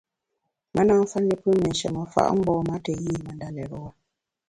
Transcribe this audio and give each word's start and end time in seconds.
Me 0.73 0.81
na 0.87 0.93
mfa 1.01 1.19
ne 1.21 1.35
pùn 1.41 1.57
ne 1.61 1.69
nsheme 1.71 2.01
fa’ 2.13 2.21
mgbom-a 2.35 2.75
te 2.85 2.93
yi 3.03 3.11
me 3.23 3.31
ndalérewa. 3.35 3.89